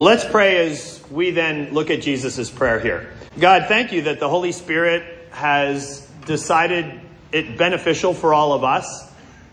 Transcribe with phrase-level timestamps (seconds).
[0.00, 3.12] Let's pray as we then look at Jesus' prayer here.
[3.40, 7.00] God, thank you that the Holy Spirit has decided
[7.32, 9.10] it beneficial for all of us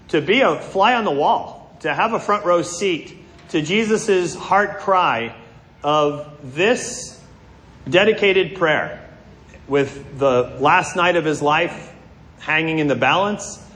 [0.09, 3.17] to be a fly on the wall, to have a front row seat
[3.49, 5.35] to Jesus' heart cry
[5.81, 7.19] of this
[7.89, 9.03] dedicated prayer
[9.67, 11.91] with the last night of his life
[12.37, 13.67] hanging in the balance.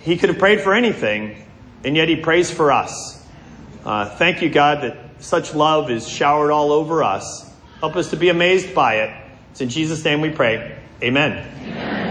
[0.00, 1.46] He could have prayed for anything,
[1.84, 3.24] and yet he prays for us.
[3.84, 7.50] Uh, thank you, God, that such love is showered all over us.
[7.80, 9.24] Help us to be amazed by it.
[9.52, 10.78] It's in Jesus' name we pray.
[11.02, 11.46] Amen.
[11.62, 12.10] Amen.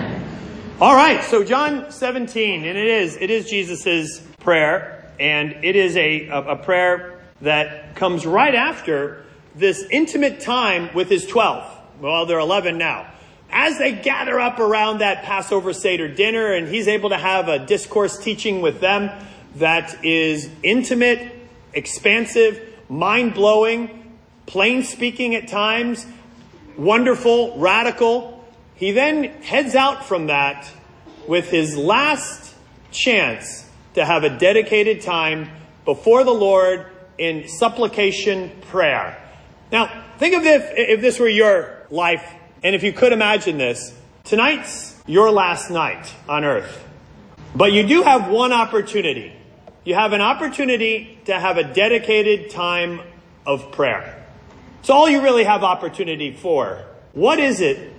[0.82, 5.98] All right, so John 17, and it is, it is Jesus' prayer, and it is
[5.98, 11.78] a, a, a prayer that comes right after this intimate time with his 12.
[12.00, 13.12] Well, they're 11 now.
[13.52, 17.60] As they gather up around that Passover Seder dinner, and he's able to have a
[17.66, 19.12] discourse teaching with them
[19.56, 21.36] that is intimate,
[21.74, 26.06] expansive, mind blowing, plain speaking at times,
[26.76, 28.44] wonderful, radical.
[28.76, 30.70] He then heads out from that
[31.28, 32.56] with his last
[32.92, 35.50] chance to have a dedicated time
[35.86, 36.88] before the Lord
[37.18, 39.22] in supplication prayer.
[39.72, 42.24] Now, think of if, if this were your life,
[42.64, 46.86] and if you could imagine this, tonight's your last night on earth.
[47.56, 49.34] But you do have one opportunity
[49.84, 53.02] you have an opportunity to have a dedicated time
[53.46, 54.26] of prayer.
[54.82, 56.86] It's all you really have opportunity for.
[57.14, 57.94] What is it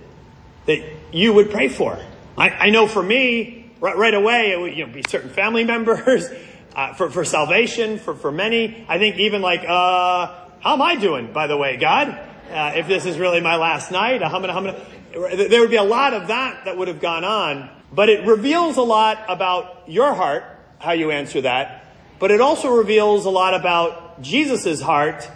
[0.65, 0.79] that
[1.11, 1.99] you would pray for?
[2.37, 5.63] I, I know for me, right, right, away, it would you know, be certain family
[5.75, 6.27] members,
[6.75, 8.85] uh, for, for salvation, for, for many.
[8.87, 12.09] I think even like, uh, how am I doing, by the way, God?
[12.49, 16.65] Uh, if this is really my last night, there would be a lot of that
[16.65, 20.43] that would have gone on, but it reveals a lot about your heart
[20.81, 21.85] how you answer that,
[22.19, 25.29] but it also reveals a lot about Jesus' heart,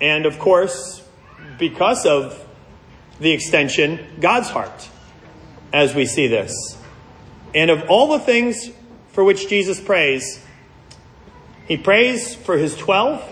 [0.00, 1.02] and of course,
[1.58, 2.44] because of
[3.20, 4.88] the extension, God's heart,
[5.72, 6.76] as we see this.
[7.54, 8.70] And of all the things
[9.08, 10.44] for which Jesus prays,
[11.68, 13.22] he prays for his 12,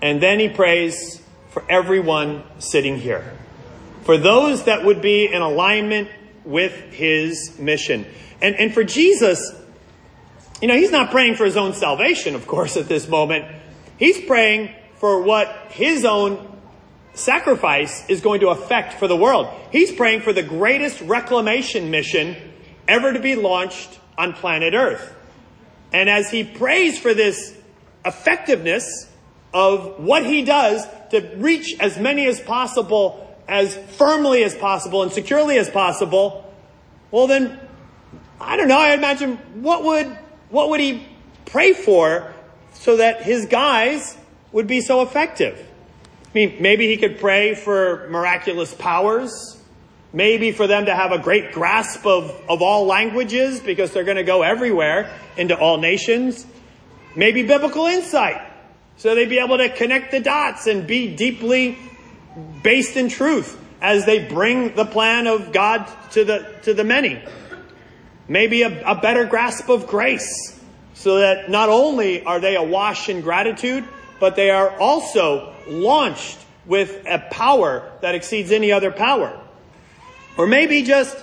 [0.00, 3.36] and then he prays for everyone sitting here.
[4.04, 6.08] For those that would be in alignment
[6.44, 8.06] with his mission.
[8.40, 9.54] And, and for Jesus,
[10.62, 13.44] you know, he's not praying for his own salvation, of course, at this moment.
[13.98, 16.60] He's praying for what his own
[17.14, 19.48] sacrifice is going to affect for the world.
[19.72, 22.36] He's praying for the greatest reclamation mission
[22.86, 25.14] ever to be launched on planet Earth.
[25.92, 27.56] And as he prays for this
[28.04, 29.10] effectiveness
[29.52, 35.12] of what he does to reach as many as possible, as firmly as possible, and
[35.12, 36.54] securely as possible,
[37.10, 37.58] well, then,
[38.40, 40.18] I don't know, I imagine what would
[40.52, 41.04] what would he
[41.46, 42.32] pray for
[42.74, 44.16] so that his guys
[44.52, 45.58] would be so effective?
[46.26, 49.58] I mean, maybe he could pray for miraculous powers.
[50.12, 54.18] Maybe for them to have a great grasp of, of all languages because they're going
[54.18, 56.46] to go everywhere into all nations.
[57.16, 58.52] Maybe biblical insight
[59.02, 61.76] so they'd be able to connect the dots and be deeply
[62.62, 67.20] based in truth as they bring the plan of God to the, to the many
[68.32, 70.58] maybe a, a better grasp of grace,
[70.94, 73.84] so that not only are they awash in gratitude,
[74.18, 79.38] but they are also launched with a power that exceeds any other power.
[80.38, 81.16] Or maybe just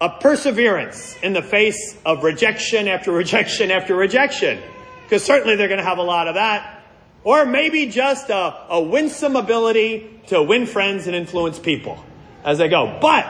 [0.00, 4.60] a perseverance in the face of rejection after rejection after rejection,
[5.04, 6.84] because certainly they're going to have a lot of that.
[7.24, 12.04] Or maybe just a, a winsome ability to win friends and influence people
[12.44, 12.98] as they go.
[13.00, 13.26] But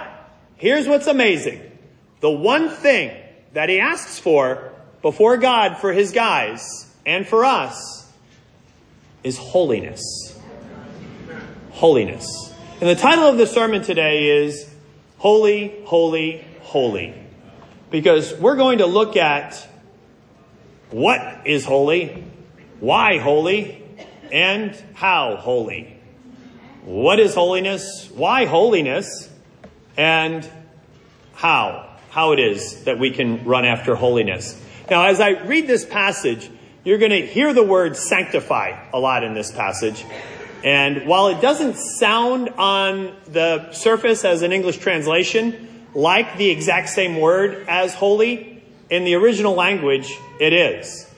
[0.57, 1.72] here's what's amazing.
[2.23, 3.11] The one thing
[3.53, 4.73] that he asks for
[5.03, 8.09] before God for his guys and for us
[9.25, 10.01] is holiness.
[11.73, 12.55] Holiness.
[12.81, 14.73] And the title of the sermon today is
[15.19, 17.13] Holy, Holy, Holy.
[17.91, 19.69] Because we're going to look at
[20.91, 22.23] what is holy,
[22.79, 23.83] why holy,
[24.31, 25.99] and how holy.
[26.85, 28.09] What is holiness?
[28.15, 29.29] Why holiness?
[29.97, 30.49] And
[31.35, 31.92] how?
[32.13, 34.61] How it is that we can run after holiness.
[34.91, 36.51] Now, as I read this passage,
[36.85, 40.05] you're going to hear the word sanctify a lot in this passage.
[40.63, 46.91] And while it doesn't sound on the surface as an English translation like the exact
[46.91, 51.11] same word as holy, in the original language, it is.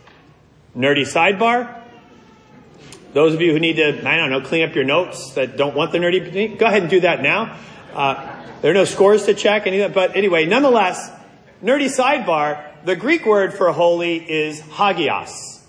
[0.76, 1.82] Nerdy sidebar.
[3.14, 5.74] Those of you who need to, I don't know, clean up your notes that don't
[5.74, 7.58] want the nerdy, go ahead and do that now.
[7.94, 9.64] Uh, there are no scores to check,
[9.94, 11.10] but anyway, nonetheless,
[11.62, 15.60] nerdy sidebar, the Greek word for holy is hagios.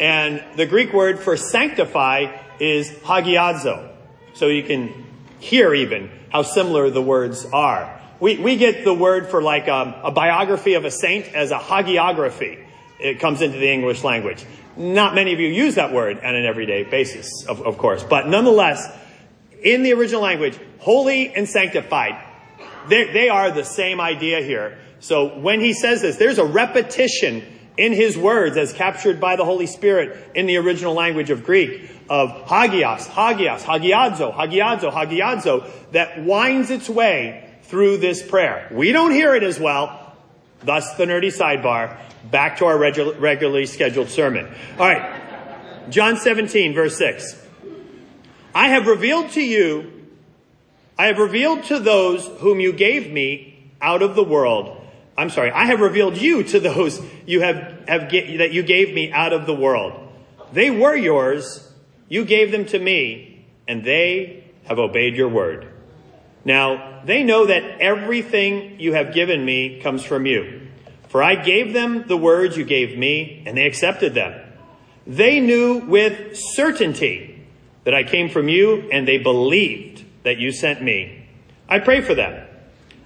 [0.00, 3.90] And the Greek word for sanctify is hagiadzo.
[4.34, 5.06] So you can
[5.38, 8.00] hear even how similar the words are.
[8.20, 11.58] We, we get the word for like um, a biography of a saint as a
[11.58, 12.64] hagiography.
[12.98, 14.44] It comes into the English language.
[14.76, 18.02] Not many of you use that word on an everyday basis, of, of course.
[18.04, 18.86] But nonetheless,
[19.62, 22.22] in the original language, holy and sanctified,
[22.88, 24.78] they, they are the same idea here.
[25.00, 27.42] So when he says this, there's a repetition
[27.76, 31.90] in his words as captured by the Holy Spirit in the original language of Greek
[32.10, 38.68] of hagios, hagios, hagiadzo, hagiadzo, hagiadzo that winds its way through this prayer.
[38.72, 40.14] We don't hear it as well.
[40.62, 41.96] Thus the nerdy sidebar.
[42.30, 44.46] Back to our regu- regularly scheduled sermon.
[44.78, 45.88] All right.
[45.88, 47.46] John 17 verse 6.
[48.54, 49.92] I have revealed to you,
[50.98, 54.76] I have revealed to those whom you gave me out of the world.
[55.16, 59.12] I'm sorry, I have revealed you to those you have, have that you gave me
[59.12, 60.08] out of the world.
[60.52, 61.72] They were yours,
[62.08, 65.68] you gave them to me, and they have obeyed your word.
[66.44, 70.68] Now, they know that everything you have given me comes from you.
[71.08, 74.40] For I gave them the words you gave me, and they accepted them.
[75.06, 77.39] They knew with certainty
[77.84, 81.26] that I came from you, and they believed that you sent me.
[81.68, 82.46] I pray for them.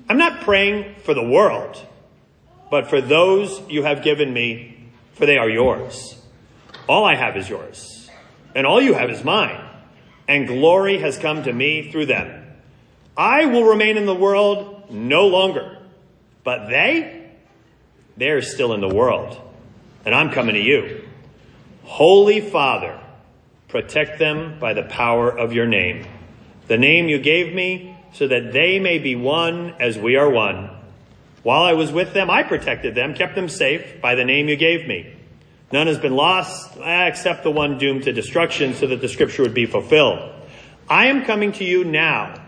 [0.09, 1.81] I'm not praying for the world,
[2.71, 6.21] but for those you have given me, for they are yours.
[6.89, 8.11] All I have is yours,
[8.55, 9.65] and all you have is mine,
[10.29, 12.43] and glory has come to me through them.
[13.17, 15.79] I will remain in the world no longer,
[16.43, 17.31] but they,
[18.17, 19.41] they're still in the world,
[20.05, 21.09] and I'm coming to you.
[21.85, 23.01] Holy Father,
[23.75, 26.07] protect them by the power of your name,
[26.69, 30.71] the name you gave me, so that they may be one as we are one.
[31.43, 34.57] While I was with them, I protected them, kept them safe by the name you
[34.57, 35.13] gave me.
[35.73, 39.43] None has been lost eh, except the one doomed to destruction so that the scripture
[39.43, 40.31] would be fulfilled.
[40.89, 42.41] I am coming to you now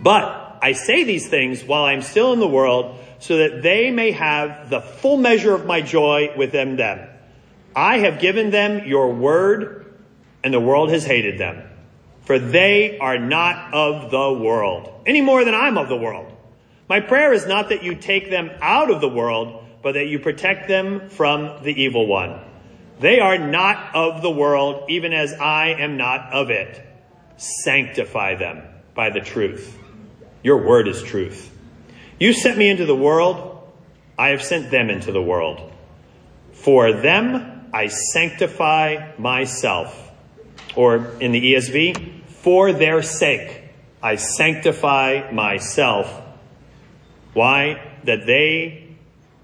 [0.00, 3.90] but I say these things while I am still in the world, so that they
[3.90, 7.08] may have the full measure of my joy within them.
[7.78, 9.86] I have given them your word,
[10.42, 11.62] and the world has hated them.
[12.22, 16.26] For they are not of the world, any more than I'm of the world.
[16.88, 20.18] My prayer is not that you take them out of the world, but that you
[20.18, 22.40] protect them from the evil one.
[22.98, 26.84] They are not of the world, even as I am not of it.
[27.36, 28.60] Sanctify them
[28.92, 29.78] by the truth.
[30.42, 31.48] Your word is truth.
[32.18, 33.70] You sent me into the world.
[34.18, 35.72] I have sent them into the world.
[36.54, 40.10] For them I sanctify myself.
[40.74, 43.62] Or in the ESV, for their sake
[44.02, 46.12] I sanctify myself.
[47.34, 47.80] Why?
[48.02, 48.96] That they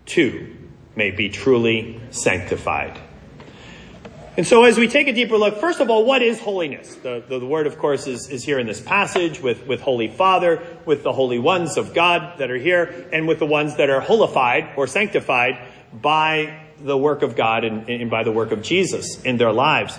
[0.04, 0.52] too
[0.96, 2.98] may be truly sanctified.
[4.36, 6.96] And so as we take a deeper look, first of all, what is holiness?
[6.96, 10.08] The, the, the, word, of course, is, is here in this passage with, with Holy
[10.08, 13.90] Father, with the holy ones of God that are here, and with the ones that
[13.90, 15.60] are holified or sanctified
[15.92, 19.98] by the work of God and, and by the work of Jesus in their lives.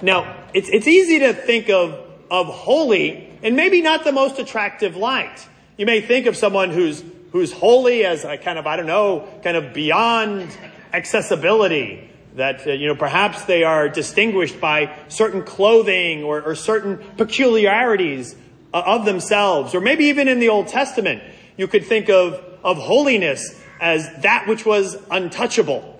[0.00, 1.98] Now, it's, it's easy to think of,
[2.30, 5.48] of holy and maybe not the most attractive light.
[5.76, 7.02] You may think of someone who's,
[7.32, 10.56] who's holy as a kind of, I don't know, kind of beyond
[10.92, 16.98] accessibility that, uh, you know, perhaps they are distinguished by certain clothing or, or certain
[17.16, 18.34] peculiarities
[18.72, 19.74] uh, of themselves.
[19.74, 21.22] Or maybe even in the Old Testament,
[21.56, 25.91] you could think of, of holiness as that which was untouchable.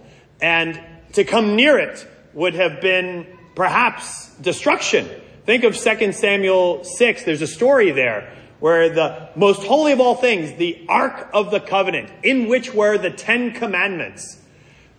[0.43, 0.79] And
[1.15, 5.09] to come near it would have been perhaps destruction.
[5.47, 7.25] Think of 2 Samuel 6.
[7.25, 11.59] There's a story there where the most holy of all things, the Ark of the
[11.59, 14.41] Covenant, in which were the Ten Commandments,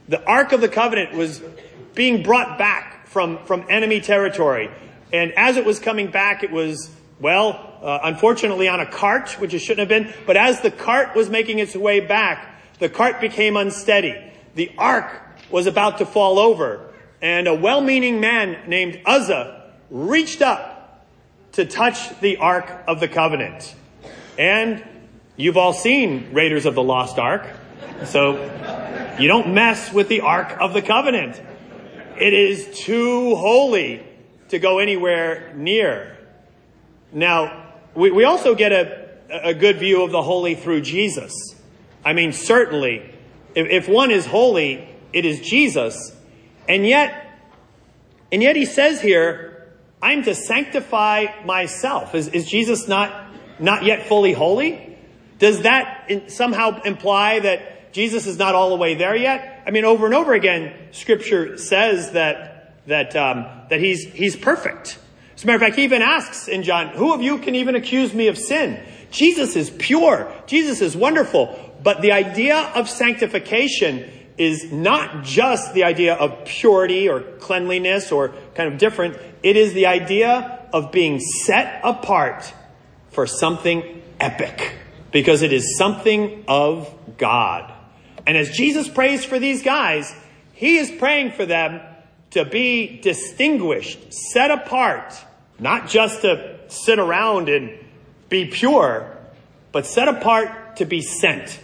[0.08, 1.42] the Ark of the Covenant was
[1.96, 4.70] being brought back from, from enemy territory.
[5.14, 6.90] And as it was coming back, it was,
[7.22, 10.14] well, uh, unfortunately on a cart, which it shouldn't have been.
[10.26, 14.16] But as the cart was making its way back, the cart became unsteady.
[14.56, 16.90] The ark was about to fall over.
[17.22, 21.06] And a well-meaning man named Uzzah reached up
[21.54, 23.76] to touch the Ark of the Covenant.
[24.38, 24.84] And
[25.38, 27.48] you've all seen Raiders of the Lost Ark.
[28.06, 28.34] So
[29.20, 31.42] you don't mess with the Ark of the Covenant.
[32.20, 34.04] It is too holy
[34.50, 36.18] to go anywhere near.
[37.12, 41.34] Now, we, we also get a, a good view of the holy through Jesus.
[42.04, 43.10] I mean, certainly,
[43.56, 46.16] if, if one is holy, it is Jesus.
[46.68, 47.40] And yet,
[48.32, 49.68] and yet he says here,
[50.02, 52.14] I'm to sanctify myself.
[52.16, 54.98] Is, is Jesus not, not yet fully holy?
[55.40, 59.64] Does that in, somehow imply that Jesus is not all the way there yet.
[59.68, 62.54] I mean, over and over again, scripture says that
[62.88, 65.00] that, um, that he's, he's perfect.
[65.36, 67.76] As a matter of fact, he even asks in John, who of you can even
[67.76, 68.84] accuse me of sin?
[69.12, 70.32] Jesus is pure.
[70.48, 71.58] Jesus is wonderful.
[71.82, 78.34] But the idea of sanctification is not just the idea of purity or cleanliness or
[78.56, 79.18] kind of different.
[79.44, 82.52] It is the idea of being set apart
[83.12, 84.78] for something epic
[85.12, 87.72] because it is something of God.
[88.26, 90.14] And as Jesus prays for these guys,
[90.54, 91.82] he is praying for them
[92.32, 95.14] to be distinguished, set apart,
[95.60, 97.78] not just to sit around and
[98.30, 99.16] be pure,
[99.72, 101.60] but set apart to be sent,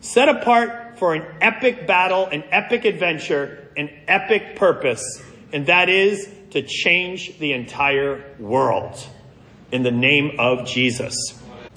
[0.00, 5.22] set apart for an epic battle, an epic adventure, an epic purpose,
[5.52, 9.04] and that is to change the entire world
[9.72, 11.16] in the name of Jesus.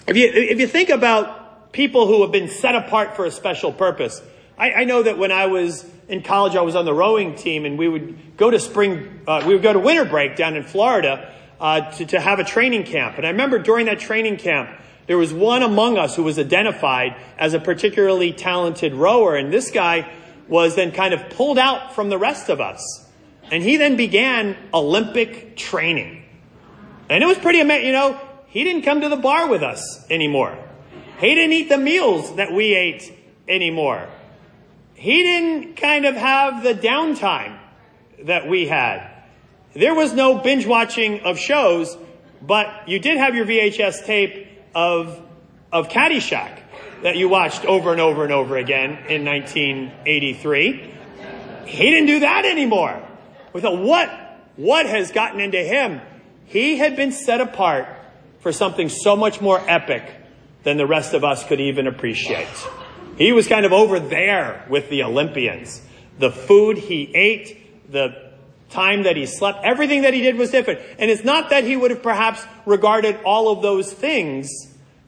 [0.07, 3.71] If you, if you think about people who have been set apart for a special
[3.71, 4.21] purpose,
[4.57, 7.65] I, I know that when I was in college, I was on the rowing team,
[7.65, 10.63] and we would go to spring, uh, we would go to winter break down in
[10.63, 13.17] Florida uh, to, to have a training camp.
[13.17, 14.69] And I remember during that training camp,
[15.07, 19.71] there was one among us who was identified as a particularly talented rower, and this
[19.71, 20.09] guy
[20.47, 23.05] was then kind of pulled out from the rest of us.
[23.49, 26.23] And he then began Olympic training.
[27.09, 30.05] And it was pretty amazing, you know, he didn't come to the bar with us
[30.09, 30.57] anymore.
[31.19, 33.13] He didn't eat the meals that we ate
[33.47, 34.09] anymore
[34.97, 37.57] he didn't kind of have the downtime
[38.23, 39.07] that we had.
[39.73, 41.95] There was no binge watching of shows,
[42.41, 45.21] but you did have your VHS tape of,
[45.71, 46.59] of Caddyshack
[47.03, 50.93] that you watched over and over and over again in 1983.
[51.65, 53.01] He didn't do that anymore.
[53.53, 54.09] We thought, what,
[54.55, 56.01] what has gotten into him?
[56.45, 57.87] He had been set apart
[58.39, 60.03] for something so much more epic
[60.63, 62.47] than the rest of us could even appreciate.
[63.17, 65.81] He was kind of over there with the Olympians.
[66.19, 68.26] The food he ate, the
[68.69, 70.81] time that he slept, everything that he did was different.
[70.99, 74.49] And it's not that he would have perhaps regarded all of those things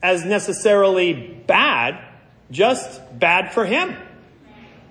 [0.02, 1.12] as necessarily
[1.46, 2.02] bad,
[2.50, 3.96] just bad for him.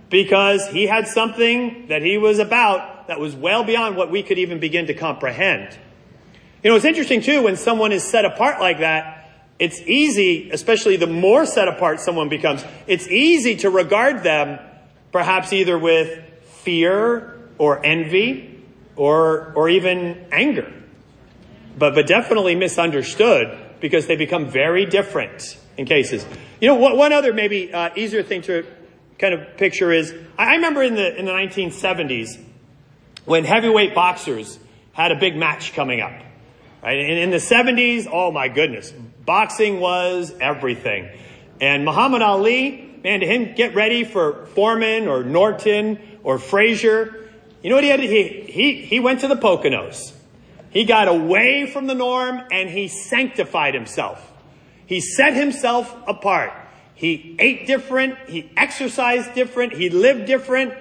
[0.10, 4.40] Because he had something that he was about that was well beyond what we could
[4.40, 5.78] even begin to comprehend.
[6.64, 9.20] You know, it's interesting too when someone is set apart like that
[9.60, 14.58] it's easy, especially the more set apart someone becomes, it's easy to regard them
[15.12, 16.24] perhaps either with
[16.64, 18.59] fear or envy
[19.00, 20.70] or, or even anger.
[21.78, 26.26] But, but definitely misunderstood because they become very different in cases.
[26.60, 28.66] You know, one other maybe uh, easier thing to
[29.18, 32.44] kind of picture is I remember in the, in the 1970s
[33.24, 34.60] when heavyweight boxers
[34.92, 36.12] had a big match coming up.
[36.84, 37.00] Right?
[37.00, 38.92] And in the 70s, oh my goodness,
[39.26, 41.10] boxing was everything.
[41.62, 47.29] And Muhammad Ali, man, to him get ready for Foreman or Norton or Frazier.
[47.62, 50.14] You know what he had he, he, he went to the Poconos.
[50.70, 54.26] He got away from the norm and he sanctified himself.
[54.86, 56.54] He set himself apart.
[56.96, 58.18] He ate different.
[58.28, 59.74] He exercised different.
[59.74, 60.74] He lived different.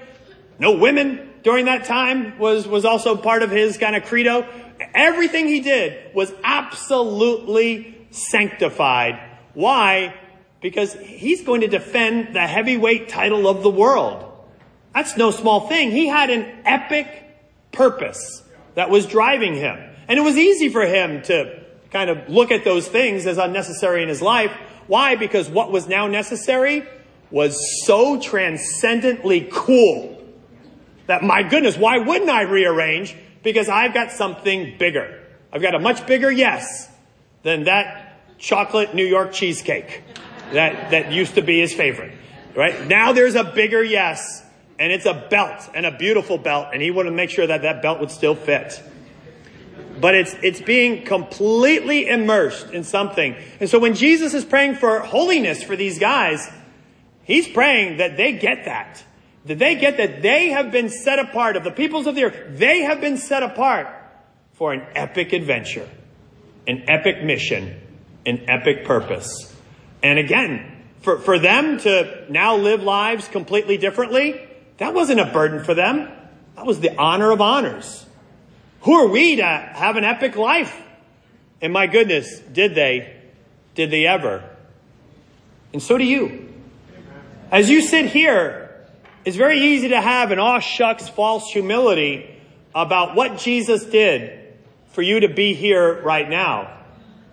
[0.59, 4.47] No women during that time was, was also part of his kind of credo.
[4.95, 9.21] Everything he did was absolutely sanctified.
[9.55, 10.15] Why?
[10.61, 14.28] Because he's going to defend the heavyweight title of the world.
[14.99, 15.93] That's no small thing.
[15.93, 17.07] He had an epic
[17.71, 18.43] purpose
[18.75, 19.79] that was driving him.
[20.09, 21.63] And it was easy for him to
[21.93, 24.51] kind of look at those things as unnecessary in his life.
[24.89, 25.15] Why?
[25.15, 26.85] Because what was now necessary
[27.31, 30.21] was so transcendently cool
[31.07, 33.15] that my goodness, why wouldn't I rearrange?
[33.45, 35.23] Because I've got something bigger.
[35.53, 36.91] I've got a much bigger yes
[37.45, 40.03] than that chocolate New York cheesecake
[40.55, 42.15] that, that used to be his favorite.
[42.57, 42.85] Right?
[42.89, 44.43] Now there's a bigger yes,
[44.79, 47.63] and it's a belt, and a beautiful belt, and he wanted to make sure that
[47.63, 48.81] that belt would still fit.
[50.01, 53.35] But it's, it's being completely immersed in something.
[53.59, 56.49] And so when Jesus is praying for holiness for these guys,
[57.25, 59.03] he's praying that they get that.
[59.47, 62.59] That they get that they have been set apart of the peoples of the earth.
[62.59, 63.89] They have been set apart
[64.53, 65.89] for an epic adventure,
[66.67, 67.81] an epic mission,
[68.27, 69.53] an epic purpose.
[70.03, 74.48] And again, for, for them to now live lives completely differently,
[74.79, 76.09] that wasn't a burden for them.
[76.57, 78.07] That was the honor of honors.
[78.83, 80.77] Who are we to have an epic life?
[81.61, 83.17] And my goodness, did they?
[83.75, 84.49] Did they ever?
[85.73, 86.53] And so do you.
[87.51, 88.69] As you sit here
[89.29, 92.35] it's very easy to have an aw shucks false humility
[92.75, 94.55] about what Jesus did
[94.93, 96.75] for you to be here right now.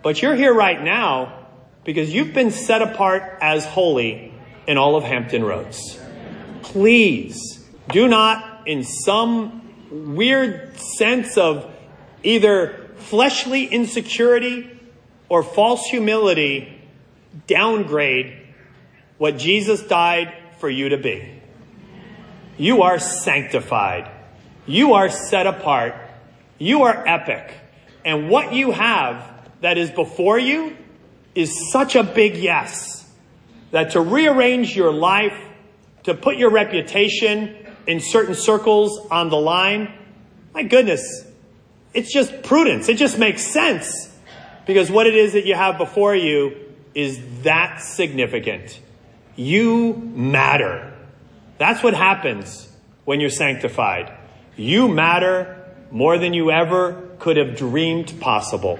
[0.02, 1.46] But you're here right now
[1.84, 4.34] because you've been set apart as holy
[4.66, 5.98] in all of Hampton Roads.
[6.72, 11.72] Please do not in some weird sense of
[12.22, 14.68] either fleshly insecurity
[15.28, 16.80] or false humility
[17.46, 18.36] downgrade
[19.18, 21.40] what Jesus died for you to be.
[22.58, 24.10] You are sanctified.
[24.66, 25.94] You are set apart.
[26.58, 27.54] You are epic.
[28.04, 29.22] And what you have
[29.60, 30.76] that is before you
[31.34, 33.08] is such a big yes
[33.70, 35.38] that to rearrange your life,
[36.06, 37.54] to put your reputation
[37.86, 39.92] in certain circles on the line,
[40.54, 41.24] my goodness,
[41.92, 42.88] it's just prudence.
[42.88, 44.12] It just makes sense
[44.66, 46.56] because what it is that you have before you
[46.94, 48.80] is that significant.
[49.34, 50.94] You matter.
[51.58, 52.68] That's what happens
[53.04, 54.12] when you're sanctified.
[54.56, 58.78] You matter more than you ever could have dreamed possible.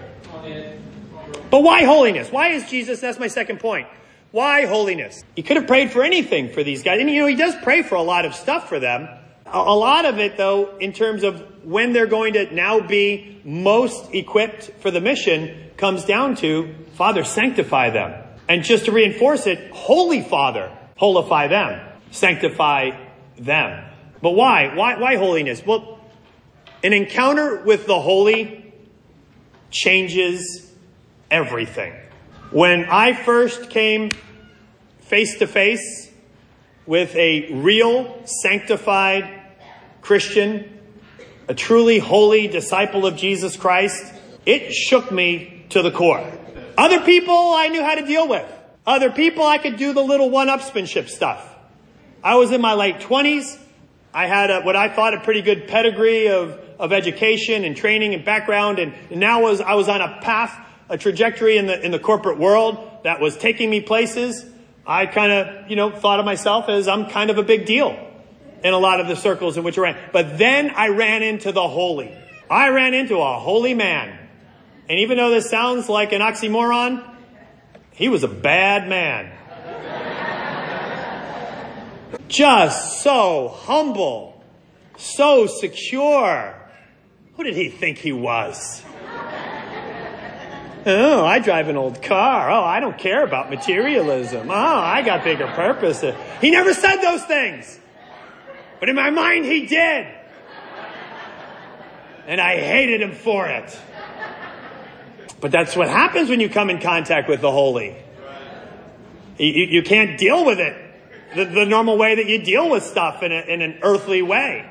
[1.51, 2.31] But why holiness?
[2.31, 3.01] Why is Jesus?
[3.01, 3.89] That's my second point.
[4.33, 5.25] Why holiness?
[5.35, 7.01] He could have prayed for anything for these guys.
[7.01, 9.09] And you know, he does pray for a lot of stuff for them.
[9.47, 14.13] A, lot of it, though, in terms of when they're going to now be most
[14.13, 18.25] equipped for the mission, comes down to Father, sanctify them.
[18.49, 21.81] And just to reinforce it, Holy Father, holify them,
[22.11, 22.91] sanctify
[23.39, 23.85] them.
[24.21, 24.75] But why?
[24.75, 25.65] Why, why holiness?
[25.65, 26.01] Well,
[26.83, 28.73] an encounter with the holy
[29.71, 30.73] changes
[31.31, 31.95] everything.
[32.57, 34.09] When I first came
[35.01, 36.11] face to face
[36.87, 39.29] with a real sanctified
[40.01, 40.81] Christian,
[41.49, 44.11] a truly holy disciple of Jesus Christ,
[44.47, 46.33] it shook me to the core.
[46.79, 48.51] Other people I knew how to deal with.
[48.87, 51.47] Other people I could do the little one-upsmanship stuff.
[52.25, 53.59] I was in my late twenties.
[54.15, 58.15] I had a, what I thought a pretty good pedigree of, of education and training
[58.15, 60.59] and background, and, and now was I was on a path,
[60.89, 64.45] a trajectory in the in the corporate world that was taking me places.
[64.87, 67.99] I kind of, you know, thought of myself as I'm kind of a big deal
[68.63, 69.99] in a lot of the circles in which I ran.
[70.13, 72.17] But then I ran into the holy.
[72.49, 74.27] I ran into a holy man
[74.89, 77.03] and even though this sounds like an oxymoron,
[77.91, 79.33] he was a bad man.
[82.29, 84.45] Just so humble,
[84.97, 86.55] so secure.
[87.37, 88.83] Who did he think he was?
[90.89, 92.49] Oh, I drive an old car.
[92.49, 94.49] Oh, I don't care about materialism.
[94.49, 96.05] Oh, I got bigger purpose.
[96.41, 97.81] He never said those things.
[98.79, 100.07] But in my mind, he did.
[102.29, 103.77] And I hated him for it.
[105.41, 107.97] But that's what happens when you come in contact with the holy.
[109.39, 110.87] You, you can't deal with it
[111.35, 114.69] the, the, normal way that you deal with stuff in, a, in an earthly way.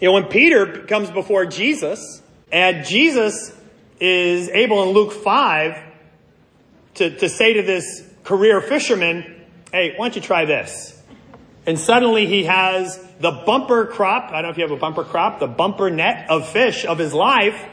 [0.00, 2.20] You know, when Peter comes before Jesus,
[2.50, 3.52] and Jesus
[4.02, 5.78] is able in Luke 5
[6.94, 11.00] to, to say to this career fisherman, hey, why don't you try this?
[11.66, 15.04] And suddenly he has the bumper crop, I don't know if you have a bumper
[15.04, 17.68] crop, the bumper net of fish of his life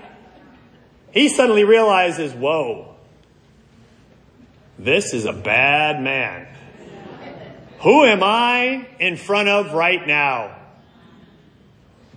[1.12, 2.96] he suddenly realizes, whoa,
[4.78, 6.48] this is a bad man.
[7.82, 10.56] Who am I in front of right now?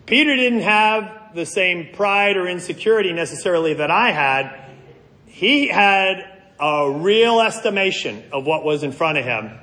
[0.06, 4.60] Peter didn't have the same pride or insecurity necessarily that I had.
[5.26, 6.28] He had
[6.60, 9.58] a real estimation of what was in front of him.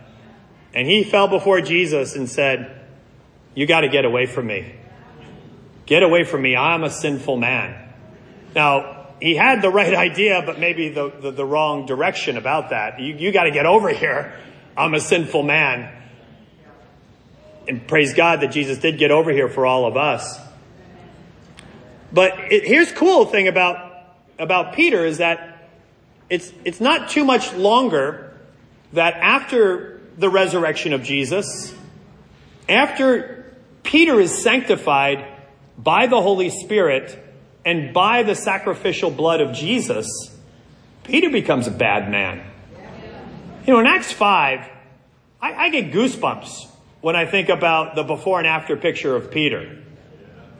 [0.73, 2.81] And he fell before Jesus and said,
[3.55, 4.75] You got to get away from me.
[5.85, 6.55] Get away from me.
[6.55, 7.89] I'm a sinful man.
[8.53, 12.99] Now, he had the right idea, but maybe the, the, the wrong direction about that.
[12.99, 14.37] You, you got to get over here.
[14.77, 15.95] I'm a sinful man.
[17.67, 20.39] And praise God that Jesus did get over here for all of us.
[22.11, 23.91] But it, here's cool thing about,
[24.37, 25.67] about Peter is that
[26.29, 28.33] it's, it's not too much longer
[28.93, 31.73] that after the resurrection of Jesus,
[32.67, 35.25] after Peter is sanctified
[35.77, 37.17] by the Holy Spirit,
[37.65, 40.07] and by the sacrificial blood of Jesus,
[41.03, 42.45] Peter becomes a bad man.
[43.65, 44.67] You know, in Acts 5,
[45.41, 46.67] I, I get goosebumps
[47.01, 49.77] when I think about the before and after picture of Peter.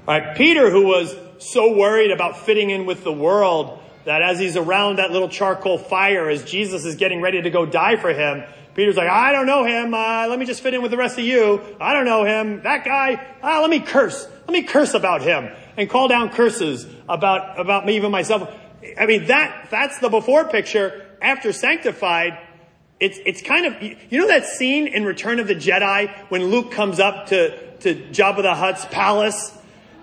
[0.07, 4.55] Right, Peter, who was so worried about fitting in with the world that as he's
[4.55, 8.43] around that little charcoal fire, as Jesus is getting ready to go die for him,
[8.75, 9.93] Peter's like, I don't know him.
[9.93, 11.61] Uh, let me just fit in with the rest of you.
[11.81, 12.61] I don't know him.
[12.63, 14.25] That guy, uh, let me curse.
[14.47, 18.49] Let me curse about him and call down curses about, about me, even myself.
[18.97, 21.05] I mean, that, that's the before picture.
[21.21, 22.39] After sanctified,
[22.99, 26.71] it's, it's kind of, you know that scene in Return of the Jedi when Luke
[26.71, 29.57] comes up to, to Jabba the Hutt's palace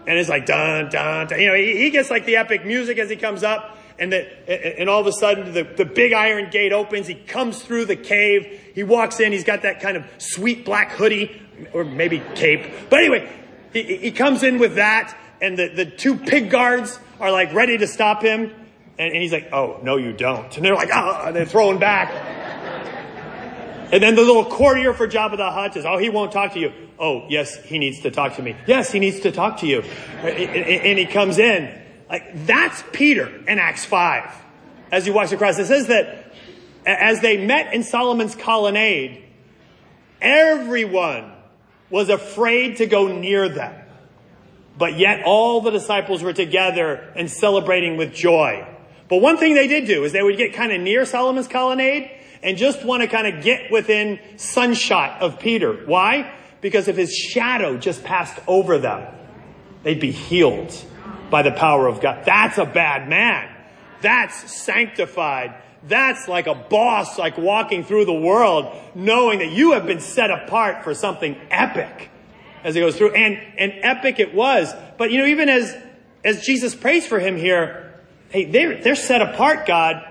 [0.06, 1.40] and it's like dun, dun, dun.
[1.40, 4.80] You know, he, he gets like the epic music as he comes up and the,
[4.80, 7.06] and all of a sudden the, the big iron gate opens.
[7.06, 8.70] He comes through the cave.
[8.74, 9.32] He walks in.
[9.32, 11.42] He's got that kind of sweet black hoodie
[11.72, 12.72] or maybe cape.
[12.90, 13.28] But anyway,
[13.72, 17.78] he, he comes in with that and the, the two pig guards are like ready
[17.78, 18.52] to stop him.
[18.98, 20.54] And, and he's like, oh, no, you don't.
[20.56, 22.45] And they're like, ah, and they're throwing back.
[23.92, 26.58] And then the little courtier for Jabba the Hutt says, oh, he won't talk to
[26.58, 26.72] you.
[26.98, 28.56] Oh, yes, he needs to talk to me.
[28.66, 29.82] Yes, he needs to talk to you.
[30.22, 31.82] And he comes in.
[32.08, 34.30] Like, that's Peter in Acts 5.
[34.90, 36.32] As he walks across, it says that
[36.84, 39.24] as they met in Solomon's colonnade,
[40.20, 41.32] everyone
[41.90, 43.74] was afraid to go near them.
[44.78, 48.66] But yet all the disciples were together and celebrating with joy.
[49.08, 52.10] But one thing they did do is they would get kind of near Solomon's colonnade
[52.42, 55.72] and just want to kind of get within sunshot of Peter.
[55.86, 56.32] Why?
[56.60, 59.12] Because if his shadow just passed over them,
[59.82, 60.74] they'd be healed
[61.30, 62.24] by the power of God.
[62.24, 63.52] That's a bad man.
[64.00, 65.54] That's sanctified.
[65.82, 70.30] That's like a boss, like walking through the world, knowing that you have been set
[70.30, 72.10] apart for something epic
[72.64, 73.14] as he goes through.
[73.14, 74.74] And, and epic it was.
[74.98, 75.76] But you know, even as,
[76.24, 77.94] as Jesus prays for him here,
[78.30, 80.02] hey, they're, they're set apart, God.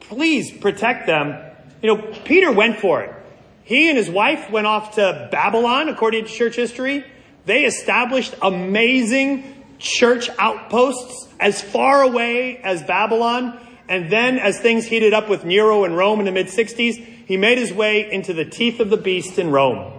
[0.00, 1.43] Please protect them.
[1.84, 3.14] You know, Peter went for it.
[3.62, 7.04] He and his wife went off to Babylon, according to church history.
[7.44, 13.60] They established amazing church outposts as far away as Babylon.
[13.86, 16.94] And then as things heated up with Nero in Rome in the mid 60s,
[17.26, 19.92] he made his way into the teeth of the beast in Rome.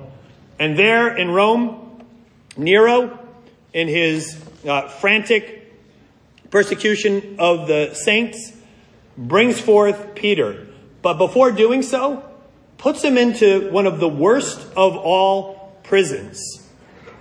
[0.57, 2.03] And there in Rome,
[2.57, 3.19] Nero,
[3.73, 5.71] in his uh, frantic
[6.49, 8.53] persecution of the saints,
[9.15, 10.64] brings forth Peter.
[11.05, 12.23] But before doing so,
[12.79, 16.67] puts him into one of the worst of all prisons.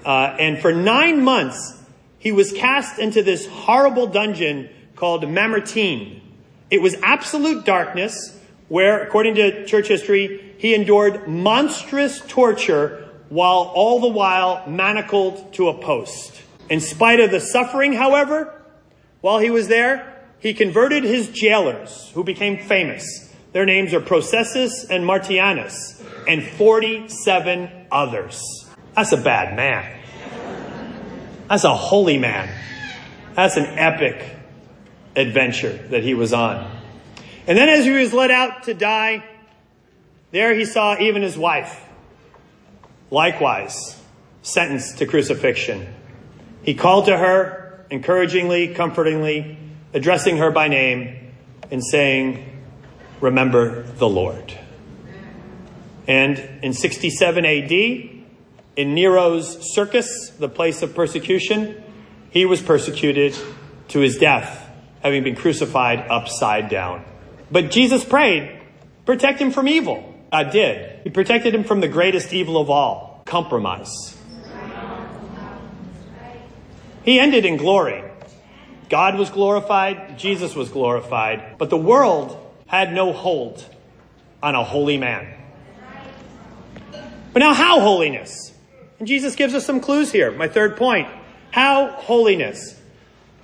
[0.03, 1.79] Uh, and for nine months,
[2.19, 6.23] he was cast into this horrible dungeon called Mamertine.
[6.71, 14.01] It was absolute darkness where, according to church history, he endured monstrous torture while all
[14.01, 16.41] the while manacled to a post.
[16.71, 18.63] In spite of the suffering, however,
[19.21, 23.34] while he was there, he converted his jailers, who became famous.
[23.55, 28.67] Their names are Processus and Martianus, and 47 others.
[28.97, 30.01] That's a bad man.
[31.49, 32.53] That's a holy man.
[33.35, 34.37] That's an epic
[35.15, 36.69] adventure that he was on.
[37.47, 39.25] And then as he was led out to die,
[40.33, 41.81] there he saw even his wife,
[43.13, 44.03] likewise
[44.43, 45.87] sentenced to crucifixion.
[46.65, 49.59] He called to her encouragingly, comfortingly,
[49.93, 51.33] addressing her by name
[51.71, 52.51] and saying,
[53.21, 54.57] remember the Lord.
[56.07, 57.73] And in 67 AD,
[58.77, 61.83] in Nero's circus, the place of persecution,
[62.31, 63.37] he was persecuted
[63.89, 64.61] to his death
[65.03, 67.05] having been crucified upside down.
[67.51, 68.61] But Jesus prayed,
[69.05, 70.15] protect him from evil.
[70.33, 71.01] I did.
[71.05, 74.17] He protected him from the greatest evil of all, compromise.
[77.05, 78.03] He ended in glory.
[78.89, 83.65] God was glorified, Jesus was glorified, but the world had no hold
[84.43, 85.29] on a holy man.
[87.33, 88.53] But now, how holiness?
[88.99, 90.31] And Jesus gives us some clues here.
[90.31, 91.09] My third point.
[91.51, 92.81] How holiness?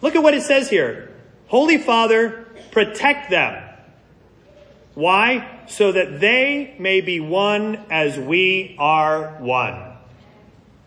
[0.00, 1.12] Look at what it says here.
[1.48, 3.62] Holy Father, protect them.
[4.94, 5.60] Why?
[5.68, 9.92] So that they may be one as we are one.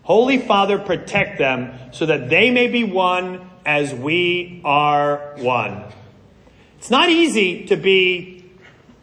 [0.02, 5.84] Holy Father, protect them so that they may be one as we are one.
[6.84, 8.44] It's not easy to be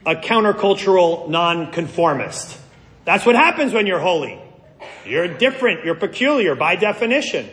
[0.05, 2.55] a countercultural nonconformist.
[3.05, 4.39] That's what happens when you're holy.
[5.03, 5.83] You're different.
[5.83, 7.49] You're peculiar by definition.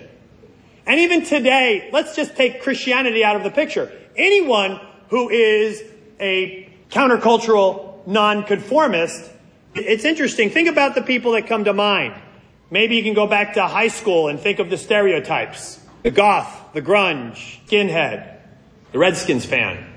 [0.84, 3.90] And even today, let's just take Christianity out of the picture.
[4.16, 5.82] Anyone who is
[6.20, 9.30] a countercultural nonconformist,
[9.74, 10.50] it's interesting.
[10.50, 12.12] Think about the people that come to mind.
[12.70, 15.80] Maybe you can go back to high school and think of the stereotypes.
[16.02, 18.40] The goth, the grunge, skinhead,
[18.92, 19.94] the Redskins fan.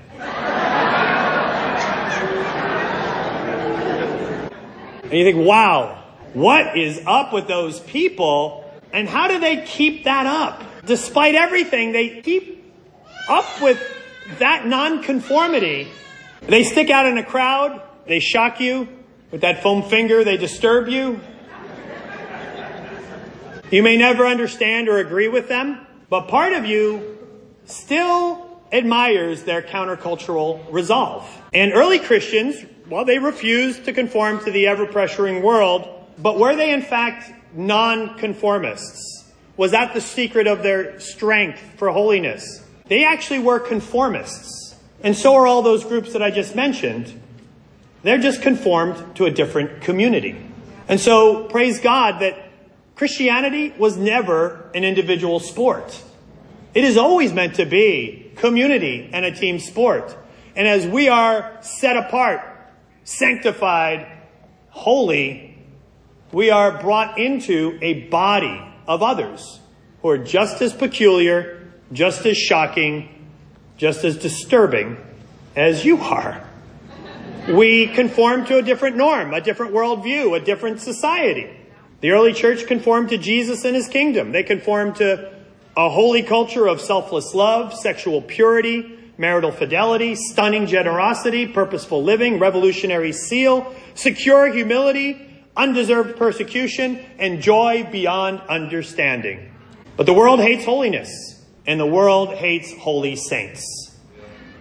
[5.12, 8.64] And you think, wow, what is up with those people?
[8.94, 10.62] And how do they keep that up?
[10.86, 12.64] Despite everything, they keep
[13.28, 13.78] up with
[14.38, 15.88] that nonconformity.
[16.40, 18.88] They stick out in a crowd, they shock you
[19.30, 21.20] with that foam finger, they disturb you.
[23.70, 27.18] You may never understand or agree with them, but part of you
[27.66, 31.28] still admires their countercultural resolve.
[31.52, 32.56] And early Christians,
[32.88, 37.30] well, they refused to conform to the ever pressuring world, but were they in fact
[37.54, 39.24] nonconformists?
[39.56, 42.64] Was that the secret of their strength for holiness?
[42.86, 44.74] They actually were conformists.
[45.02, 47.20] And so are all those groups that I just mentioned.
[48.02, 50.36] They're just conformed to a different community.
[50.88, 52.50] And so praise God that
[52.96, 56.00] Christianity was never an individual sport.
[56.74, 60.16] It is always meant to be community and a team sport.
[60.54, 62.40] And as we are set apart,
[63.04, 64.06] sanctified,
[64.70, 65.58] holy,
[66.32, 69.60] we are brought into a body of others
[70.00, 73.28] who are just as peculiar, just as shocking,
[73.76, 74.96] just as disturbing
[75.56, 76.48] as you are.
[77.48, 81.50] We conform to a different norm, a different worldview, a different society.
[82.00, 84.32] The early church conformed to Jesus and his kingdom.
[84.32, 85.32] They conformed to
[85.76, 93.12] a holy culture of selfless love, sexual purity, marital fidelity, stunning generosity, purposeful living, revolutionary
[93.12, 99.52] zeal, secure humility, undeserved persecution, and joy beyond understanding.
[99.96, 101.10] But the world hates holiness,
[101.66, 103.64] and the world hates holy saints.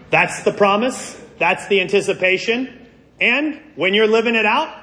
[0.09, 2.87] That's the promise, that's the anticipation,
[3.19, 4.75] and when you're living it out,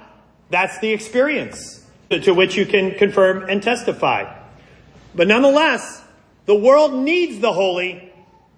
[0.50, 4.34] that's the experience to which you can confirm and testify.
[5.14, 6.02] But nonetheless,
[6.48, 8.10] the world needs the holy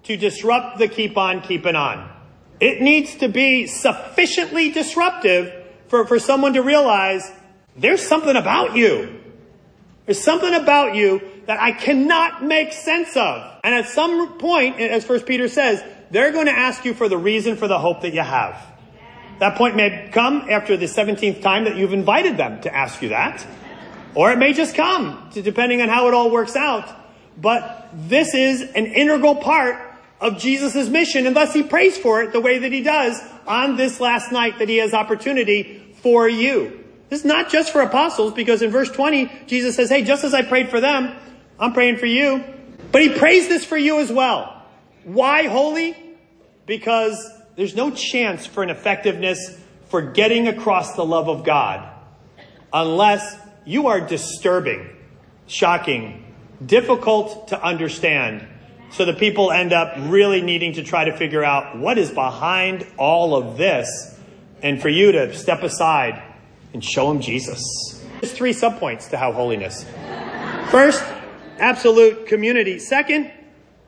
[0.03, 2.09] to disrupt the keep on keeping on.
[2.61, 5.53] It needs to be sufficiently disruptive
[5.89, 7.29] for, for someone to realize
[7.75, 9.19] there's something about you.
[10.05, 13.59] There's something about you that I cannot make sense of.
[13.61, 17.17] And at some point, as First Peter says, they're going to ask you for the
[17.17, 18.55] reason for the hope that you have.
[19.39, 23.09] That point may come after the 17th time that you've invited them to ask you
[23.09, 23.45] that.
[24.15, 27.00] Or it may just come, depending on how it all works out.
[27.37, 29.77] But this is an integral part
[30.19, 33.75] of Jesus' mission, and thus he prays for it the way that he does on
[33.75, 36.83] this last night that he has opportunity for you.
[37.09, 40.33] This is not just for apostles, because in verse 20, Jesus says, Hey, just as
[40.33, 41.15] I prayed for them,
[41.59, 42.43] I'm praying for you.
[42.91, 44.63] But he prays this for you as well.
[45.03, 45.97] Why holy?
[46.65, 51.87] Because there's no chance for an effectiveness for getting across the love of God
[52.71, 54.89] unless you are disturbing,
[55.47, 56.30] shocking,
[56.65, 58.47] difficult to understand.
[58.91, 62.85] So the people end up really needing to try to figure out what is behind
[62.97, 64.19] all of this
[64.61, 66.21] and for you to step aside
[66.73, 67.61] and show them Jesus.
[68.19, 69.85] There's three subpoints to how holiness.
[70.69, 71.03] First,
[71.57, 72.79] absolute community.
[72.79, 73.31] Second,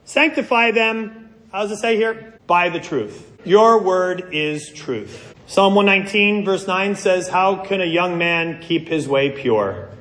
[0.05, 2.39] sanctify them, how does it say here?
[2.47, 3.31] By the truth.
[3.45, 5.35] Your word is truth.
[5.47, 9.92] Psalm 119 verse 9 says, How can a young man keep his way pure?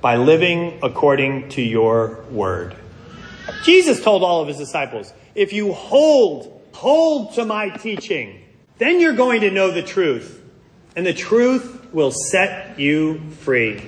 [0.00, 2.76] By living according to your word.
[3.64, 8.44] Jesus told all of his disciples, if you hold, hold to my teaching,
[8.78, 10.42] then you're going to know the truth.
[10.94, 13.82] And the truth will set you free.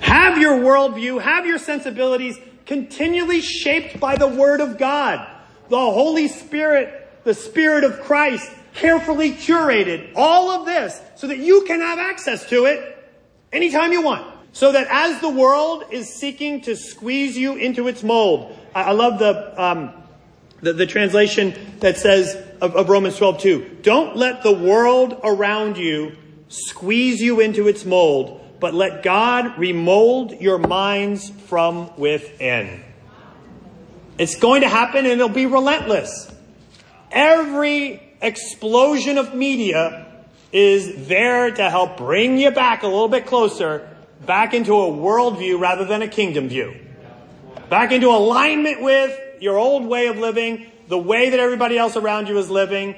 [0.00, 5.26] Have your worldview, have your sensibilities continually shaped by the Word of God.
[5.68, 11.64] The Holy Spirit, the Spirit of Christ, carefully curated all of this so that you
[11.66, 12.96] can have access to it
[13.52, 14.37] anytime you want.
[14.52, 18.90] So that as the world is seeking to squeeze you into its mold, I, I
[18.92, 19.92] love the, um,
[20.60, 25.76] the, the, translation that says of, of Romans 12, 2, don't let the world around
[25.76, 26.16] you
[26.48, 32.82] squeeze you into its mold, but let God remold your minds from within.
[34.18, 36.32] It's going to happen and it'll be relentless.
[37.10, 40.06] Every explosion of media
[40.52, 43.88] is there to help bring you back a little bit closer,
[44.24, 46.74] back into a worldview rather than a kingdom view.
[47.68, 52.28] Back into alignment with your old way of living, the way that everybody else around
[52.28, 52.96] you is living,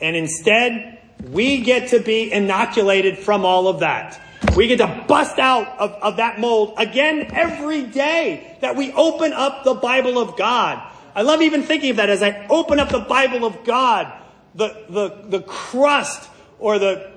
[0.00, 0.98] and instead,
[1.30, 4.20] we get to be inoculated from all of that.
[4.56, 9.32] We get to bust out of, of that mold again every day that we open
[9.32, 10.82] up the Bible of God.
[11.14, 14.12] I love even thinking of that as I open up the Bible of God
[14.56, 17.12] the, the, the crust or the,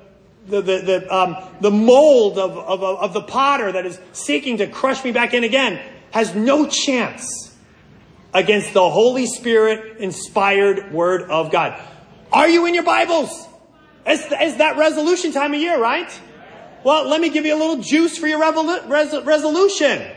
[0.50, 4.68] the, the, the, um, the mold of, of, of the potter that is seeking to
[4.68, 5.80] crush me back in again
[6.12, 7.56] has no chance
[8.34, 11.82] against the Holy Spirit inspired Word of God.
[12.32, 13.48] Are you in your Bibles?
[14.06, 16.12] It's, it's that resolution time of year, right?
[16.84, 20.12] Well, let me give you a little juice for your revolu- res- resolution.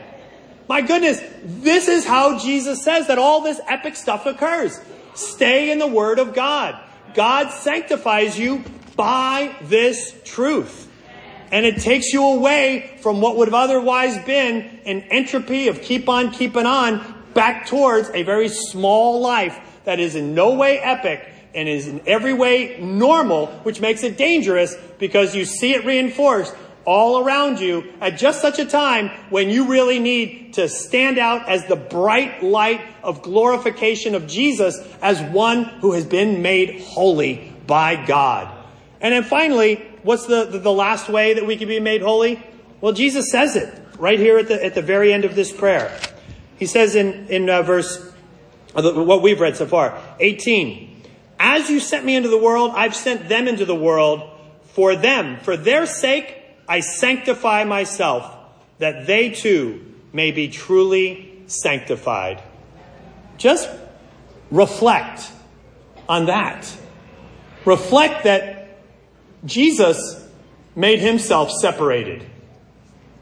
[0.68, 4.80] My goodness, this is how Jesus says that all this epic stuff occurs.
[5.14, 6.78] Stay in the Word of God.
[7.14, 8.64] God sanctifies you
[8.96, 10.88] by this truth.
[11.50, 16.08] And it takes you away from what would have otherwise been an entropy of keep
[16.08, 21.28] on keeping on back towards a very small life that is in no way epic
[21.54, 26.54] and is in every way normal, which makes it dangerous because you see it reinforced
[26.84, 31.48] all around you at just such a time when you really need to stand out
[31.48, 37.52] as the bright light of glorification of Jesus as one who has been made holy
[37.66, 38.61] by God.
[39.02, 42.40] And then finally, what's the, the, the last way that we can be made holy?
[42.80, 45.94] Well, Jesus says it right here at the, at the very end of this prayer.
[46.56, 48.12] He says in, in uh, verse,
[48.74, 51.02] uh, what we've read so far, 18,
[51.38, 54.30] As you sent me into the world, I've sent them into the world.
[54.74, 56.34] For them, for their sake,
[56.66, 58.34] I sanctify myself,
[58.78, 62.42] that they too may be truly sanctified.
[63.36, 63.68] Just
[64.50, 65.30] reflect
[66.08, 66.74] on that.
[67.64, 68.61] Reflect that
[69.44, 70.26] Jesus
[70.74, 72.24] made himself separated,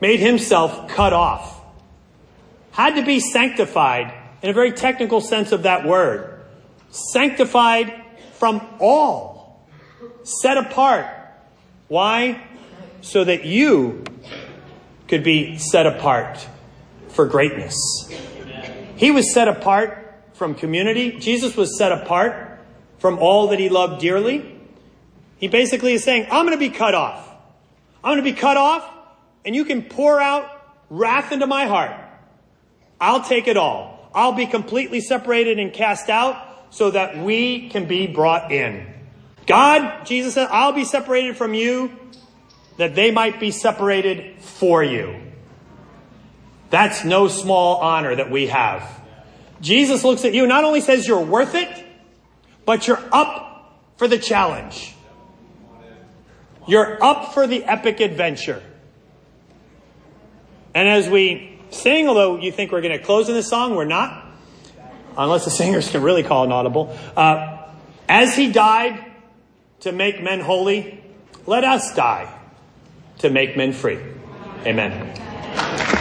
[0.00, 1.61] made himself cut off,
[2.72, 6.42] had to be sanctified in a very technical sense of that word.
[6.90, 7.92] Sanctified
[8.35, 9.66] from all,
[10.22, 11.06] set apart.
[11.88, 12.46] Why?
[13.00, 14.04] So that you
[15.09, 16.46] could be set apart
[17.09, 17.76] for greatness.
[18.96, 21.18] He was set apart from community.
[21.18, 22.59] Jesus was set apart
[22.98, 24.60] from all that he loved dearly.
[25.40, 27.26] He basically is saying, I'm going to be cut off.
[28.05, 28.88] I'm going to be cut off,
[29.44, 30.46] and you can pour out
[30.90, 31.96] wrath into my heart.
[33.00, 34.11] I'll take it all.
[34.14, 38.87] I'll be completely separated and cast out so that we can be brought in.
[39.46, 41.98] God, Jesus said, I'll be separated from you
[42.76, 45.20] that they might be separated for you.
[46.68, 48.88] That's no small honor that we have.
[49.62, 51.68] Jesus looks at you, not only says you're worth it,
[52.66, 54.94] but you're up for the challenge.
[56.70, 58.62] You're up for the epic adventure.
[60.72, 63.85] And as we sing, although you think we're going to close in this song, we're
[63.87, 64.24] not,
[65.18, 66.96] unless the singers can really call an audible.
[67.16, 67.59] Uh,
[68.09, 69.04] as he died
[69.80, 71.02] to make men holy,
[71.44, 72.33] let us die
[73.18, 73.98] to make men free.
[74.64, 75.99] Amen.